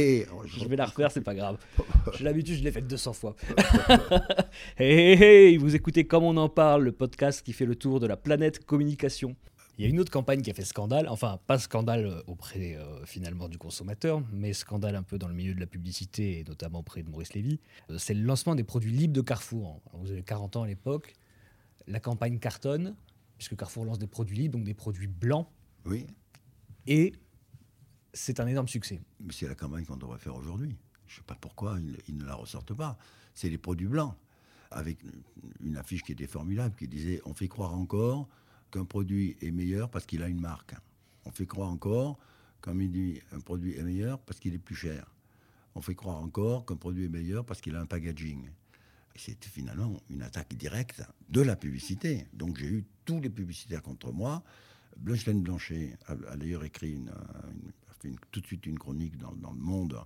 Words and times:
hé. 0.00 0.26
Je 0.46 0.66
vais 0.66 0.76
la 0.76 0.86
refaire, 0.86 1.10
c'est 1.10 1.20
pas 1.20 1.34
grave. 1.34 1.58
J'ai 2.18 2.24
l'habitude, 2.24 2.56
je 2.56 2.62
l'ai 2.62 2.72
faite 2.72 2.86
200 2.86 3.12
fois. 3.12 3.36
hey, 4.78 5.12
hey, 5.12 5.22
hey, 5.22 5.56
vous 5.56 5.74
écoutez 5.74 6.04
Comme 6.04 6.24
on 6.24 6.36
en 6.36 6.48
parle, 6.48 6.84
le 6.84 6.92
podcast 6.92 7.42
qui 7.42 7.52
fait 7.52 7.66
le 7.66 7.76
tour 7.76 8.00
de 8.00 8.06
la 8.06 8.16
planète 8.16 8.64
communication. 8.64 9.36
Il 9.80 9.84
y 9.84 9.86
a 9.86 9.88
une 9.88 9.98
autre 9.98 10.12
campagne 10.12 10.42
qui 10.42 10.50
a 10.50 10.54
fait 10.54 10.66
scandale, 10.66 11.08
enfin 11.08 11.40
pas 11.46 11.58
scandale 11.58 12.04
euh, 12.04 12.22
auprès 12.26 12.76
euh, 12.76 13.02
finalement 13.06 13.48
du 13.48 13.56
consommateur, 13.56 14.22
mais 14.30 14.52
scandale 14.52 14.94
un 14.94 15.02
peu 15.02 15.16
dans 15.16 15.26
le 15.26 15.32
milieu 15.32 15.54
de 15.54 15.60
la 15.60 15.66
publicité 15.66 16.40
et 16.40 16.44
notamment 16.44 16.80
auprès 16.80 17.02
de 17.02 17.08
Maurice 17.08 17.32
Lévy. 17.32 17.60
Euh, 17.88 17.96
c'est 17.96 18.12
le 18.12 18.22
lancement 18.22 18.54
des 18.54 18.62
produits 18.62 18.92
libres 18.92 19.14
de 19.14 19.22
Carrefour. 19.22 19.80
Alors, 19.88 20.02
vous 20.02 20.10
avez 20.10 20.22
40 20.22 20.56
ans 20.56 20.64
à 20.64 20.66
l'époque. 20.66 21.14
La 21.86 21.98
campagne 21.98 22.38
cartonne, 22.38 22.94
puisque 23.38 23.56
Carrefour 23.56 23.86
lance 23.86 23.98
des 23.98 24.06
produits 24.06 24.36
libres, 24.36 24.58
donc 24.58 24.66
des 24.66 24.74
produits 24.74 25.06
blancs, 25.06 25.48
Oui, 25.86 26.06
et 26.86 27.14
c'est 28.12 28.40
un 28.40 28.46
énorme 28.46 28.68
succès. 28.68 29.00
mais 29.20 29.32
c'est 29.32 29.48
la 29.48 29.54
campagne 29.54 29.84
qu'on 29.84 29.96
devrait 29.96 30.18
faire 30.18 30.34
aujourd'hui. 30.36 30.76
Je 31.06 31.14
ne 31.14 31.16
sais 31.18 31.24
pas 31.26 31.36
pourquoi 31.40 31.78
ils, 32.08 32.16
ne 32.16 32.24
la 32.24 32.34
ressortent 32.34 32.74
pas. 32.74 32.96
C'est 33.34 33.48
les 33.50 33.58
produits 33.58 33.86
blancs, 33.88 34.14
avec 34.70 34.98
une 35.60 35.76
affiche 35.76 36.02
qui 36.02 36.12
était 36.12 36.26
formidable, 36.26 36.74
qui 36.76 36.86
disait 36.88 37.20
On 37.24 37.34
fait 37.34 37.48
croire 37.48 37.74
encore 37.74 38.28
qu'un 38.70 38.84
produit 38.84 39.36
est 39.40 39.50
meilleur 39.50 39.90
parce 39.90 40.06
qu'il 40.06 40.22
a 40.22 40.28
une 40.28 40.40
marque. 40.40 40.74
On 41.24 41.30
fait 41.32 41.46
croire 41.46 41.68
encore 41.70 42.18
qu'un 42.62 42.72
produit- 42.76 43.20
un 43.32 43.40
produit 43.40 43.74
est 43.76 43.82
meilleur 43.82 44.20
parce 44.20 44.38
qu'il 44.38 44.54
est 44.54 44.58
plus 44.58 44.76
cher. 44.76 45.12
On 45.74 45.80
fait 45.80 45.94
croire 45.94 46.18
encore 46.22 46.64
qu'un 46.66 46.76
produit 46.76 47.04
est 47.06 47.08
meilleur 47.08 47.44
parce 47.44 47.60
qu'il 47.60 47.74
a 47.76 47.80
un 47.80 47.86
packaging. 47.86 48.48
C'est 49.16 49.44
finalement 49.44 50.00
une 50.08 50.22
attaque 50.22 50.54
directe 50.54 51.02
de 51.28 51.40
la 51.40 51.56
publicité. 51.56 52.26
Donc 52.32 52.56
j'ai 52.58 52.66
eu 52.68 52.84
tous 53.04 53.20
les 53.20 53.30
publicitaires 53.30 53.82
contre 53.82 54.12
moi. 54.12 54.42
Blanchelaine 54.96 55.42
Blanchet 55.42 55.96
a, 56.06 56.36
d'ailleurs 56.36 56.64
écrit 56.64 56.92
une- 56.92 57.10
tout 58.30 58.40
de 58.40 58.46
suite 58.46 58.66
une 58.66 58.78
chronique 58.78 59.16
dans, 59.16 59.30
le 59.32 59.60
Monde 59.60 59.98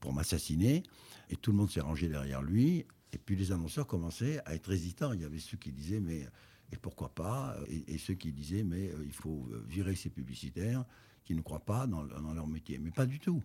pour 0.00 0.12
m'assassiner. 0.12 0.82
Et 1.30 1.36
tout 1.36 1.50
le 1.50 1.58
monde 1.58 1.70
s'est 1.70 1.80
rangé 1.80 2.08
derrière 2.08 2.42
lui. 2.42 2.86
Et 3.12 3.18
puis 3.18 3.36
les 3.36 3.52
annonceurs 3.52 3.86
commençaient 3.86 4.40
à 4.44 4.54
être 4.54 4.70
hésitants. 4.72 5.12
Il 5.12 5.20
y 5.20 5.24
avait 5.24 5.38
ceux 5.38 5.56
qui 5.56 5.72
disaient 5.72 6.00
mais 6.00 6.26
et 6.70 6.76
pourquoi 6.76 7.08
pas 7.14 7.56
et, 7.68 7.94
et 7.94 7.98
ceux 7.98 8.14
qui 8.14 8.30
disaient 8.30 8.62
mais 8.62 8.90
euh, 8.90 9.02
il 9.06 9.12
faut 9.12 9.48
euh, 9.50 9.64
virer 9.66 9.94
ces 9.94 10.10
publicitaires 10.10 10.84
qui 11.24 11.34
ne 11.34 11.40
croient 11.40 11.64
pas 11.64 11.86
dans 11.86 12.02
leur 12.32 12.46
métier. 12.46 12.78
Mais 12.78 12.90
pas 12.90 13.06
du 13.06 13.18
tout. 13.18 13.42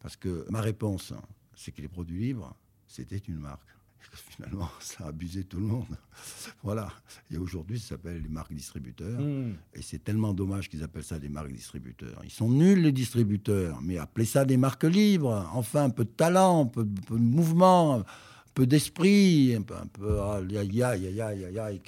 Parce 0.00 0.16
que 0.16 0.46
ma 0.50 0.62
réponse, 0.62 1.12
c'est 1.54 1.72
que 1.72 1.82
les 1.82 1.88
produits 1.88 2.18
libres, 2.18 2.56
c'était 2.86 3.18
une 3.18 3.38
marque. 3.38 3.68
Finalement, 4.36 4.68
ça 4.80 5.04
a 5.04 5.08
abusé 5.08 5.44
tout 5.44 5.58
le 5.58 5.66
monde. 5.66 5.86
Voilà. 6.62 6.90
Et 7.30 7.36
aujourd'hui, 7.36 7.78
ça 7.78 7.90
s'appelle 7.90 8.22
les 8.22 8.28
marques 8.28 8.52
distributeurs. 8.54 9.20
Hmm. 9.20 9.52
Et 9.74 9.82
c'est 9.82 10.02
tellement 10.02 10.32
dommage 10.34 10.68
qu'ils 10.68 10.82
appellent 10.82 11.04
ça 11.04 11.18
des 11.18 11.28
marques 11.28 11.52
distributeurs. 11.52 12.20
Ils 12.24 12.30
sont 12.30 12.48
nuls, 12.50 12.80
les 12.82 12.92
distributeurs, 12.92 13.80
mais 13.82 13.98
appelez 13.98 14.24
ça 14.24 14.44
des 14.44 14.56
marques 14.56 14.84
libres. 14.84 15.48
Enfin, 15.54 15.84
un 15.84 15.90
peu 15.90 16.04
de 16.04 16.10
talent, 16.10 16.62
un 16.64 16.66
peu, 16.66 16.84
de- 16.84 17.00
peu 17.02 17.14
de 17.16 17.22
mouvement, 17.22 18.00
un 18.00 18.04
peu 18.54 18.66
d'esprit, 18.66 19.54
un 19.54 19.62
peu. 19.62 19.74
Un 19.74 19.86
peu 19.86 20.20
aïe, 20.20 20.56
aïe, 20.82 21.20
aïe, 21.20 21.58
aïe. 21.58 21.80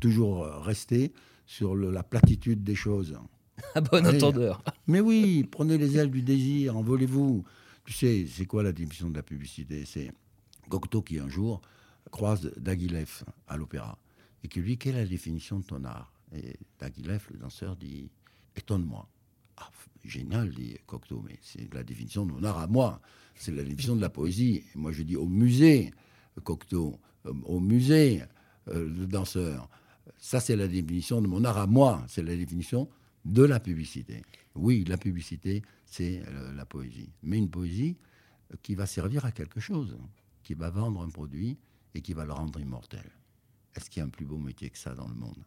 Toujours 0.00 0.44
euh, 0.44 0.58
rester 0.60 1.12
sur 1.46 1.74
le- 1.74 1.90
la 1.90 2.02
platitude 2.02 2.62
des 2.62 2.74
choses. 2.74 3.16
À 3.74 3.80
bon 3.80 4.04
Allez. 4.04 4.18
entendeur. 4.22 4.62
Mais 4.86 5.00
oui, 5.00 5.42
prenez 5.50 5.78
les 5.78 5.96
ailes 5.96 6.10
du 6.10 6.20
désir, 6.22 6.76
envolez-vous. 6.76 7.42
Tu 7.86 7.92
sais, 7.94 8.26
c'est 8.30 8.44
quoi 8.44 8.62
la 8.62 8.72
définition 8.72 9.08
de 9.08 9.14
la 9.16 9.22
publicité? 9.22 9.84
C'est 9.86 10.12
Cocteau 10.68 11.02
qui 11.02 11.18
un 11.18 11.28
jour 11.28 11.60
croise 12.10 12.52
Daguilef 12.56 13.24
à 13.48 13.56
l'opéra 13.56 13.98
et 14.42 14.48
qui 14.48 14.60
lui 14.60 14.72
dit 14.72 14.78
quelle 14.78 14.96
est 14.96 15.04
la 15.04 15.08
définition 15.08 15.58
de 15.58 15.64
ton 15.64 15.84
art? 15.84 16.12
Et 16.34 16.56
Daguilef, 16.78 17.30
le 17.30 17.38
danseur, 17.38 17.76
dit 17.76 18.10
étonne-moi. 18.56 19.08
Ah, 19.56 19.70
génial, 20.04 20.50
dit 20.50 20.76
Cocteau, 20.86 21.22
mais 21.26 21.38
c'est 21.40 21.72
la 21.72 21.82
définition 21.82 22.26
de 22.26 22.32
mon 22.32 22.44
art 22.44 22.58
à 22.58 22.66
moi. 22.66 23.00
C'est 23.34 23.52
la 23.52 23.62
définition 23.62 23.96
de 23.96 24.00
la 24.00 24.10
poésie. 24.10 24.64
Moi, 24.74 24.92
je 24.92 25.02
dis 25.02 25.16
au 25.16 25.26
musée, 25.26 25.92
Cocteau, 26.44 26.98
au 27.24 27.60
musée, 27.60 28.22
euh, 28.68 28.88
le 28.88 29.06
danseur. 29.06 29.68
Ça, 30.18 30.40
c'est 30.40 30.56
la 30.56 30.68
définition 30.68 31.20
de 31.20 31.26
mon 31.26 31.44
art 31.44 31.58
à 31.58 31.66
moi. 31.66 32.04
C'est 32.08 32.22
la 32.22 32.36
définition 32.36 32.88
de 33.24 33.42
la 33.42 33.60
publicité. 33.60 34.22
Oui, 34.54 34.84
la 34.86 34.96
publicité, 34.96 35.62
c'est 35.84 36.22
euh, 36.28 36.52
la 36.54 36.64
poésie. 36.64 37.10
Mais 37.22 37.38
une 37.38 37.50
poésie 37.50 37.96
qui 38.62 38.74
va 38.74 38.86
servir 38.86 39.24
à 39.24 39.32
quelque 39.32 39.60
chose, 39.60 39.96
qui 40.46 40.54
va 40.54 40.70
vendre 40.70 41.02
un 41.02 41.08
produit 41.08 41.58
et 41.92 42.00
qui 42.00 42.12
va 42.12 42.24
le 42.24 42.32
rendre 42.32 42.60
immortel. 42.60 43.10
Est-ce 43.74 43.90
qu'il 43.90 43.98
y 43.98 44.04
a 44.04 44.06
un 44.06 44.10
plus 44.10 44.24
beau 44.24 44.38
métier 44.38 44.70
que 44.70 44.78
ça 44.78 44.94
dans 44.94 45.08
le 45.08 45.14
monde? 45.14 45.44